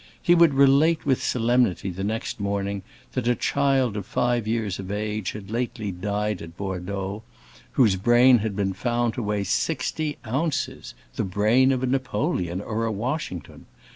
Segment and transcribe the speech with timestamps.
[0.19, 2.81] He would relate with solemnity the next morning
[3.13, 7.21] that a child of five years of age had lately died at Bordeaux,
[7.73, 12.91] whose brain had been found to weigh sixty ounces—the brain of a Napoleon or a
[12.91, 13.67] Washington!